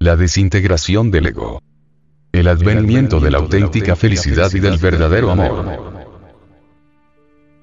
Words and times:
La 0.00 0.14
desintegración 0.14 1.10
del 1.10 1.26
ego. 1.26 1.60
El 2.30 2.46
advenimiento 2.46 3.18
de 3.18 3.32
la 3.32 3.38
auténtica 3.38 3.96
felicidad 3.96 4.48
y 4.54 4.60
del 4.60 4.78
verdadero 4.78 5.32
amor. 5.32 6.06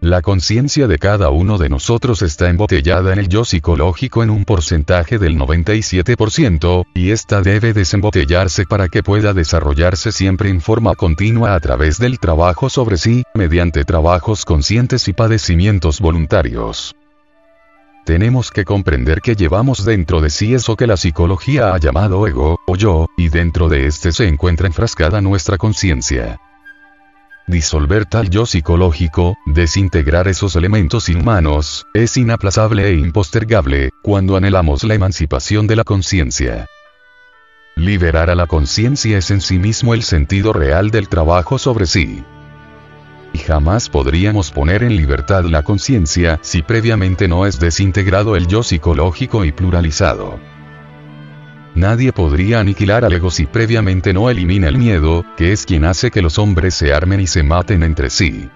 La 0.00 0.20
conciencia 0.20 0.88
de 0.88 0.98
cada 0.98 1.30
uno 1.30 1.58
de 1.58 1.68
nosotros 1.68 2.22
está 2.22 2.50
embotellada 2.50 3.12
en 3.12 3.20
el 3.20 3.28
yo 3.28 3.44
psicológico 3.44 4.24
en 4.24 4.30
un 4.30 4.44
porcentaje 4.44 5.20
del 5.20 5.38
97%, 5.38 6.86
y 6.92 7.12
esta 7.12 7.40
debe 7.40 7.72
desembotellarse 7.72 8.64
para 8.64 8.88
que 8.88 9.04
pueda 9.04 9.32
desarrollarse 9.32 10.10
siempre 10.10 10.48
en 10.48 10.60
forma 10.60 10.96
continua 10.96 11.54
a 11.54 11.60
través 11.60 11.98
del 11.98 12.18
trabajo 12.18 12.68
sobre 12.68 12.96
sí, 12.96 13.22
mediante 13.34 13.84
trabajos 13.84 14.44
conscientes 14.44 15.06
y 15.06 15.12
padecimientos 15.12 16.00
voluntarios. 16.00 16.96
Tenemos 18.04 18.50
que 18.50 18.66
comprender 18.66 19.22
que 19.22 19.34
llevamos 19.34 19.84
dentro 19.84 20.20
de 20.20 20.28
sí 20.28 20.52
eso 20.52 20.76
que 20.76 20.86
la 20.86 20.98
psicología 20.98 21.72
ha 21.72 21.78
llamado 21.78 22.26
ego, 22.26 22.60
o 22.66 22.76
yo, 22.76 23.06
y 23.16 23.30
dentro 23.30 23.70
de 23.70 23.86
este 23.86 24.12
se 24.12 24.28
encuentra 24.28 24.66
enfrascada 24.66 25.22
nuestra 25.22 25.56
conciencia. 25.56 26.38
Disolver 27.46 28.04
tal 28.04 28.28
yo 28.28 28.44
psicológico, 28.44 29.36
desintegrar 29.46 30.28
esos 30.28 30.54
elementos 30.54 31.08
inhumanos, 31.08 31.86
es 31.94 32.18
inaplazable 32.18 32.88
e 32.88 32.94
impostergable, 32.94 33.90
cuando 34.02 34.36
anhelamos 34.36 34.84
la 34.84 34.94
emancipación 34.94 35.66
de 35.66 35.76
la 35.76 35.84
conciencia. 35.84 36.66
Liberar 37.74 38.28
a 38.28 38.34
la 38.34 38.46
conciencia 38.46 39.16
es 39.16 39.30
en 39.30 39.40
sí 39.40 39.58
mismo 39.58 39.94
el 39.94 40.02
sentido 40.02 40.52
real 40.52 40.90
del 40.90 41.08
trabajo 41.08 41.58
sobre 41.58 41.86
sí. 41.86 42.22
Y 43.34 43.38
jamás 43.38 43.88
podríamos 43.88 44.52
poner 44.52 44.84
en 44.84 44.96
libertad 44.96 45.44
la 45.44 45.64
conciencia 45.64 46.38
si 46.40 46.62
previamente 46.62 47.26
no 47.26 47.46
es 47.46 47.58
desintegrado 47.58 48.36
el 48.36 48.46
yo 48.46 48.62
psicológico 48.62 49.44
y 49.44 49.50
pluralizado. 49.50 50.38
Nadie 51.74 52.12
podría 52.12 52.60
aniquilar 52.60 53.04
al 53.04 53.12
ego 53.12 53.32
si 53.32 53.46
previamente 53.46 54.12
no 54.12 54.30
elimina 54.30 54.68
el 54.68 54.78
miedo, 54.78 55.24
que 55.36 55.50
es 55.50 55.66
quien 55.66 55.84
hace 55.84 56.12
que 56.12 56.22
los 56.22 56.38
hombres 56.38 56.74
se 56.76 56.94
armen 56.94 57.18
y 57.18 57.26
se 57.26 57.42
maten 57.42 57.82
entre 57.82 58.08
sí. 58.08 58.48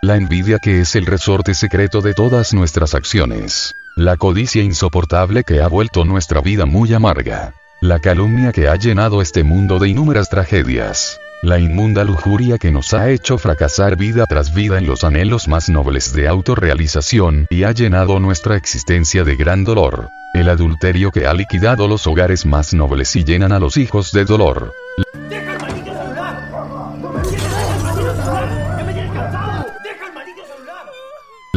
La 0.00 0.16
envidia 0.16 0.58
que 0.58 0.80
es 0.80 0.96
el 0.96 1.04
resorte 1.04 1.52
secreto 1.52 2.00
de 2.00 2.14
todas 2.14 2.54
nuestras 2.54 2.94
acciones. 2.94 3.76
La 3.96 4.16
codicia 4.16 4.62
insoportable 4.62 5.44
que 5.44 5.60
ha 5.60 5.68
vuelto 5.68 6.06
nuestra 6.06 6.40
vida 6.40 6.64
muy 6.64 6.94
amarga. 6.94 7.52
La 7.82 7.98
calumnia 7.98 8.52
que 8.52 8.68
ha 8.68 8.76
llenado 8.76 9.20
este 9.20 9.42
mundo 9.42 9.80
de 9.80 9.88
innumerables 9.88 10.28
tragedias. 10.28 11.18
La 11.42 11.58
inmunda 11.58 12.04
lujuria 12.04 12.56
que 12.56 12.70
nos 12.70 12.94
ha 12.94 13.10
hecho 13.10 13.38
fracasar 13.38 13.96
vida 13.96 14.24
tras 14.26 14.54
vida 14.54 14.78
en 14.78 14.86
los 14.86 15.02
anhelos 15.02 15.48
más 15.48 15.68
nobles 15.68 16.12
de 16.12 16.28
autorrealización 16.28 17.48
y 17.50 17.64
ha 17.64 17.72
llenado 17.72 18.20
nuestra 18.20 18.54
existencia 18.54 19.24
de 19.24 19.34
gran 19.34 19.64
dolor. 19.64 20.10
El 20.32 20.48
adulterio 20.48 21.10
que 21.10 21.26
ha 21.26 21.34
liquidado 21.34 21.88
los 21.88 22.06
hogares 22.06 22.46
más 22.46 22.72
nobles 22.72 23.16
y 23.16 23.24
llenan 23.24 23.50
a 23.50 23.58
los 23.58 23.76
hijos 23.76 24.12
de 24.12 24.26
dolor. 24.26 24.72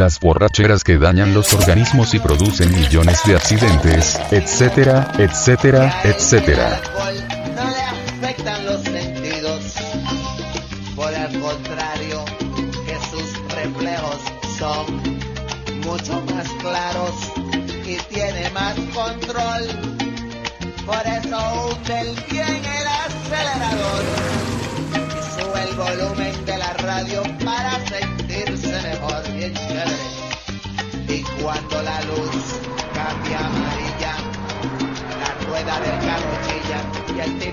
Las 0.06 0.20
borracheras 0.20 0.84
que 0.84 1.00
dañan 1.00 1.34
los 1.34 1.52
organismos 1.56 2.14
y 2.14 2.20
producen 2.20 2.72
millones 2.75 3.22
de 3.25 3.36
accidentes, 3.36 4.20
etcétera, 4.30 5.11
etcétera, 5.17 6.02
etcétera. 6.03 6.80
Por 20.86 21.02
eso 21.08 21.72
use 21.72 22.16
bien 22.30 22.84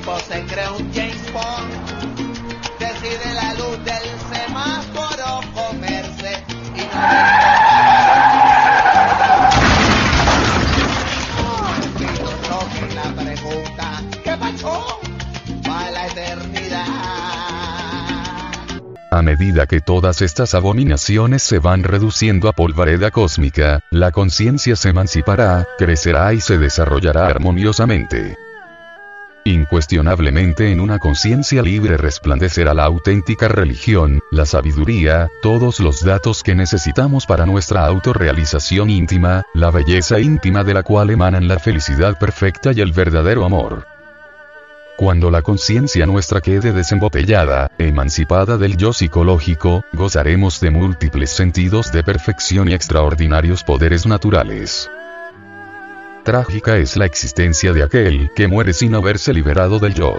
se 0.02 0.44
cree 0.46 0.68
un 0.68 0.92
James 0.92 1.32
Bond, 1.32 1.70
decide 2.78 3.34
la 3.34 3.54
luz 3.54 3.78
del 3.84 4.02
semáforo 4.32 5.40
comerse 5.54 6.44
y 6.74 6.80
no 6.80 7.02
A 19.10 19.20
medida 19.20 19.66
que 19.66 19.80
todas 19.80 20.22
estas 20.22 20.54
abominaciones 20.54 21.42
se 21.42 21.58
van 21.58 21.84
reduciendo 21.84 22.48
a 22.48 22.52
polvareda 22.54 23.10
cósmica, 23.10 23.80
la 23.90 24.10
conciencia 24.10 24.74
se 24.74 24.88
emancipará, 24.88 25.69
crecerá 25.78 26.32
y 26.32 26.40
se 26.40 26.56
desarrollará 26.58 27.26
armoniosamente. 27.26 28.36
Incuestionablemente 29.44 30.70
en 30.70 30.78
una 30.78 31.00
conciencia 31.00 31.62
libre 31.62 31.97
resplandecerá 31.97 32.75
la 32.75 32.84
auténtica 32.84 33.48
religión, 33.48 34.20
la 34.30 34.47
sabiduría, 34.47 35.30
todos 35.42 35.80
los 35.80 36.04
datos 36.04 36.44
que 36.44 36.54
necesitamos 36.54 37.26
para 37.26 37.44
nuestra 37.44 37.84
autorrealización 37.86 38.88
íntima, 38.88 39.42
la 39.52 39.72
belleza 39.72 40.20
íntima 40.20 40.62
de 40.62 40.75
la 40.75 40.84
cual 40.84 41.10
emanan 41.10 41.48
la 41.48 41.58
felicidad 41.58 42.16
perfecta 42.20 42.70
y 42.72 42.81
el 42.82 42.92
verdadero 42.92 43.44
amor. 43.44 43.84
Cuando 44.97 45.28
la 45.28 45.42
conciencia 45.42 46.06
nuestra 46.06 46.41
quede 46.41 46.72
desembotellada, 46.72 47.72
emancipada 47.78 48.58
del 48.58 48.76
yo 48.76 48.92
psicológico, 48.92 49.84
gozaremos 49.92 50.60
de 50.60 50.70
múltiples 50.70 51.31
sentidos 51.31 51.91
de 51.91 52.04
perfección 52.04 52.69
y 52.69 52.75
extraordinarios 52.75 53.64
poderes 53.64 54.06
naturales. 54.06 54.88
Trágica 56.24 56.76
es 56.76 56.96
la 56.96 57.06
existencia 57.06 57.72
de 57.72 57.82
aquel 57.82 58.30
que 58.36 58.48
muere 58.48 58.72
sin 58.72 58.94
haberse 58.94 59.32
liberado 59.32 59.78
del 59.78 59.94
yo. 59.94 60.14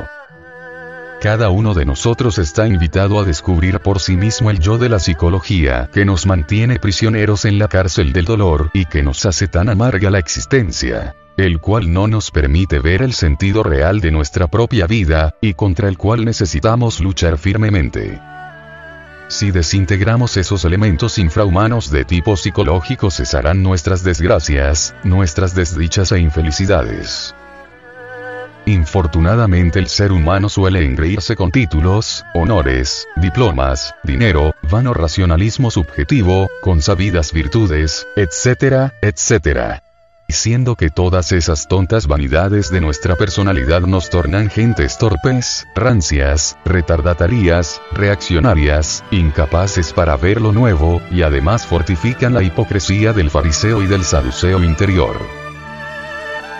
Cada 1.21 1.49
uno 1.49 1.73
de 1.73 1.85
nosotros 1.85 2.37
está 2.37 2.67
invitado 2.67 3.19
a 3.19 3.23
descubrir 3.23 3.79
por 3.79 4.01
sí 4.01 4.17
mismo 4.17 4.51
el 4.51 4.59
yo 4.59 4.77
de 4.77 4.89
la 4.89 4.99
psicología 4.99 5.89
que 5.93 6.03
nos 6.03 6.25
mantiene 6.25 6.79
prisioneros 6.79 7.45
en 7.45 7.57
la 7.57 7.69
cárcel 7.69 8.11
del 8.11 8.25
dolor 8.25 8.69
y 8.73 8.85
que 8.85 9.03
nos 9.03 9.25
hace 9.25 9.47
tan 9.47 9.69
amarga 9.69 10.11
la 10.11 10.19
existencia 10.19 11.15
el 11.37 11.59
cual 11.59 11.91
no 11.91 12.07
nos 12.07 12.29
permite 12.31 12.79
ver 12.79 13.01
el 13.01 13.13
sentido 13.13 13.63
real 13.63 14.01
de 14.01 14.11
nuestra 14.11 14.47
propia 14.47 14.85
vida, 14.85 15.35
y 15.41 15.53
contra 15.55 15.87
el 15.89 15.97
cual 15.97 16.25
necesitamos 16.25 16.99
luchar 16.99 17.37
firmemente. 17.37 18.19
Si 19.27 19.51
desintegramos 19.51 20.37
esos 20.37 20.65
elementos 20.65 21.17
infrahumanos 21.17 21.89
de 21.89 22.05
tipo 22.05 22.37
psicológico 22.37 23.09
cesarán 23.09 23.63
nuestras 23.63 24.03
desgracias, 24.03 24.95
nuestras 25.03 25.55
desdichas 25.55 26.11
e 26.11 26.19
infelicidades. 26.19 27.33
Infortunadamente 28.65 29.79
el 29.79 29.87
ser 29.87 30.13
humano 30.13 30.47
suele 30.47 30.85
engreírse 30.85 31.35
con 31.35 31.51
títulos, 31.51 32.23
honores, 32.33 33.07
diplomas, 33.17 33.93
dinero, 34.03 34.55
vano 34.61 34.93
racionalismo 34.93 35.69
subjetivo, 35.69 36.49
con 36.61 36.81
sabidas 36.81 37.33
virtudes, 37.33 38.07
etcétera, 38.15 38.93
etcétera 39.01 39.82
siendo 40.33 40.75
que 40.75 40.89
todas 40.89 41.31
esas 41.31 41.67
tontas 41.67 42.07
vanidades 42.07 42.69
de 42.69 42.81
nuestra 42.81 43.15
personalidad 43.15 43.81
nos 43.81 44.09
tornan 44.09 44.49
gentes 44.49 44.97
torpes, 44.97 45.67
rancias, 45.75 46.57
retardatarias, 46.65 47.81
reaccionarias, 47.91 49.03
incapaces 49.11 49.93
para 49.93 50.17
ver 50.17 50.41
lo 50.41 50.51
nuevo, 50.51 51.01
y 51.11 51.21
además 51.21 51.65
fortifican 51.65 52.33
la 52.33 52.43
hipocresía 52.43 53.13
del 53.13 53.29
fariseo 53.29 53.81
y 53.81 53.87
del 53.87 54.03
saduceo 54.03 54.63
interior. 54.63 55.42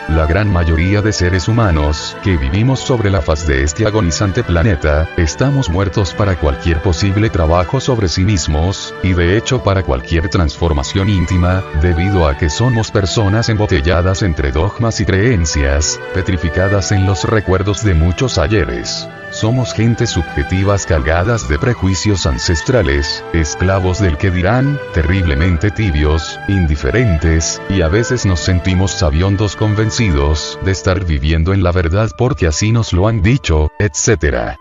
La 0.09 0.25
gran 0.25 0.51
mayoría 0.51 1.01
de 1.01 1.13
seres 1.13 1.47
humanos, 1.47 2.17
que 2.23 2.35
vivimos 2.35 2.81
sobre 2.81 3.09
la 3.09 3.21
faz 3.21 3.47
de 3.47 3.63
este 3.63 3.87
agonizante 3.87 4.43
planeta, 4.43 5.09
estamos 5.15 5.69
muertos 5.69 6.13
para 6.13 6.35
cualquier 6.35 6.81
posible 6.81 7.29
trabajo 7.29 7.79
sobre 7.79 8.09
sí 8.09 8.25
mismos, 8.25 8.93
y 9.01 9.13
de 9.13 9.37
hecho 9.37 9.63
para 9.63 9.81
cualquier 9.81 10.27
transformación 10.27 11.09
íntima, 11.09 11.63
debido 11.81 12.27
a 12.27 12.37
que 12.37 12.49
somos 12.49 12.91
personas 12.91 13.47
embotelladas 13.47 14.23
entre 14.23 14.51
dogmas 14.51 14.99
y 14.99 15.05
creencias, 15.05 15.99
petrificadas 16.13 16.91
en 16.91 17.05
los 17.05 17.23
recuerdos 17.23 17.83
de 17.83 17.93
muchos 17.93 18.37
ayeres. 18.37 19.07
Somos 19.33 19.73
gentes 19.73 20.11
subjetivas 20.11 20.85
cargadas 20.85 21.49
de 21.49 21.57
prejuicios 21.57 22.27
ancestrales, 22.27 23.25
esclavos 23.33 23.99
del 23.99 24.15
que 24.15 24.29
dirán, 24.29 24.79
terriblemente 24.93 25.71
tibios, 25.71 26.39
indiferentes, 26.47 27.59
y 27.67 27.81
a 27.81 27.87
veces 27.87 28.27
nos 28.27 28.41
sentimos 28.41 28.91
sabiondos 28.91 29.55
convencidos 29.55 30.59
de 30.63 30.71
estar 30.71 31.03
viviendo 31.03 31.51
en 31.51 31.63
la 31.63 31.71
verdad 31.71 32.11
porque 32.15 32.45
así 32.45 32.71
nos 32.71 32.93
lo 32.93 33.07
han 33.07 33.23
dicho, 33.23 33.71
etc. 33.79 34.55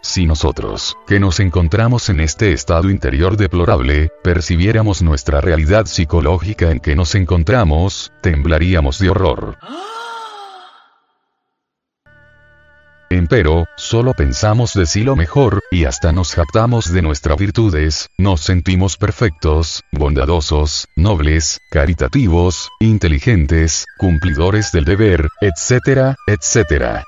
Si 0.00 0.24
nosotros, 0.24 0.96
que 1.06 1.20
nos 1.20 1.38
encontramos 1.38 2.08
en 2.08 2.20
este 2.20 2.54
estado 2.54 2.88
interior 2.88 3.36
deplorable, 3.36 4.10
percibiéramos 4.22 5.02
nuestra 5.02 5.42
realidad 5.42 5.84
psicológica 5.84 6.70
en 6.70 6.80
que 6.80 6.96
nos 6.96 7.14
encontramos, 7.14 8.10
temblaríamos 8.22 8.98
de 8.98 9.10
horror. 9.10 9.58
Empero, 13.10 13.66
solo 13.76 14.14
pensamos 14.14 14.72
de 14.72 14.86
sí 14.86 15.04
lo 15.04 15.14
mejor, 15.14 15.62
y 15.70 15.84
hasta 15.84 16.12
nos 16.12 16.34
jactamos 16.34 16.90
de 16.92 17.02
nuestras 17.02 17.36
virtudes, 17.38 18.08
nos 18.18 18.40
sentimos 18.40 18.96
perfectos, 18.96 19.82
bondadosos, 19.92 20.86
nobles, 20.96 21.60
caritativos, 21.70 22.70
inteligentes, 22.80 23.84
cumplidores 23.98 24.72
del 24.72 24.84
deber, 24.84 25.28
etcétera, 25.40 26.16
etcétera. 26.26 27.04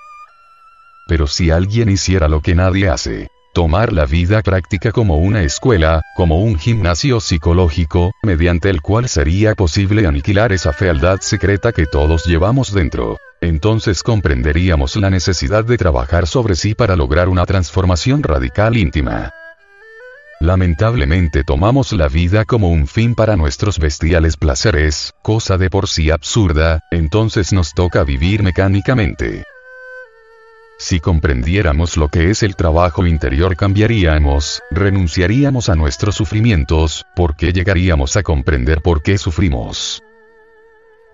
Pero 1.09 1.27
si 1.27 1.51
alguien 1.51 1.89
hiciera 1.89 2.29
lo 2.29 2.41
que 2.41 2.55
nadie 2.55 2.89
hace, 2.89 3.29
tomar 3.55 3.93
la 3.93 4.05
vida 4.05 4.43
práctica 4.43 4.93
como 4.93 5.17
una 5.17 5.43
escuela, 5.43 6.03
como 6.15 6.43
un 6.43 6.59
gimnasio 6.59 7.21
psicológico, 7.21 8.13
mediante 8.23 8.69
el 8.69 8.83
cual 8.83 9.09
sería 9.09 9.55
posible 9.55 10.07
aniquilar 10.07 10.53
esa 10.53 10.75
fealdad 10.75 11.21
secreta 11.21 11.73
que 11.73 11.87
todos 11.87 12.27
llevamos 12.27 12.73
dentro, 12.73 13.17
entonces 13.41 14.03
comprenderíamos 14.03 14.97
la 14.97 15.11
necesidad 15.11 15.65
de 15.65 15.77
trabajar 15.77 16.27
sobre 16.27 16.55
sí 16.55 16.75
para 16.75 16.97
lograr 16.97 17.29
una 17.29 17.47
transformación 17.47 18.23
radical 18.23 18.77
íntima. 18.77 19.33
Lamentablemente 20.41 21.45
tomamos 21.45 21.93
la 21.93 22.09
vida 22.09 22.45
como 22.45 22.71
un 22.71 22.87
fin 22.87 23.15
para 23.15 23.37
nuestros 23.37 23.79
bestiales 23.79 24.37
placeres, 24.37 25.15
cosa 25.23 25.57
de 25.57 25.71
por 25.71 25.89
sí 25.89 26.11
absurda, 26.11 26.81
entonces 26.91 27.53
nos 27.55 27.73
toca 27.73 28.05
vivir 28.05 28.43
mecánicamente. 28.43 29.45
Si 30.79 31.01
comprendiéramos 31.01 31.97
lo 31.97 32.09
que 32.09 32.31
es 32.31 32.43
el 32.43 32.55
trabajo 32.55 33.07
interior 33.07 33.57
cambiaríamos, 33.57 34.63
renunciaríamos 34.71 35.71
a 35.71 35.75
nuestros 35.75 36.17
sufrimientos, 36.17 37.07
porque 37.17 37.55
llegaríamos 37.55 38.17
a 38.19 38.23
comprender 38.23 38.83
por 38.83 39.03
qué 39.03 39.17
sufrimos. 39.17 40.03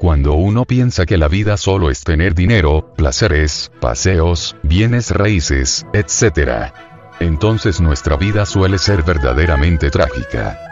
Cuando 0.03 0.33
uno 0.33 0.65
piensa 0.65 1.07
que 1.07 1.17
la 1.17 1.29
vida 1.29 1.57
solo 1.57 1.89
es 1.89 2.03
tener 2.03 2.35
dinero, 2.35 2.93
placeres, 2.97 3.71
paseos, 3.81 4.57
bienes 4.65 5.13
raíces, 5.13 5.87
etc. 5.93 6.73
Entonces 7.21 7.81
nuestra 7.81 8.17
vida 8.17 8.45
suele 8.45 8.79
ser 8.79 9.05
verdaderamente 9.05 9.93
trágica. 9.93 10.72